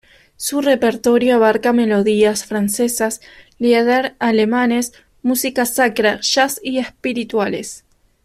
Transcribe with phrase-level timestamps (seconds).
[0.35, 3.21] Su repertorio abarca melodías francesas,
[3.59, 7.83] lieder alemanes, música sacra, jazz y espirituales.